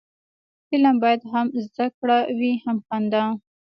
فلم 0.67 0.95
باید 1.03 1.21
هم 1.31 1.47
زده 1.65 1.85
کړه 1.97 2.17
وي، 2.37 2.53
هم 2.63 2.77
خندا 2.87 3.23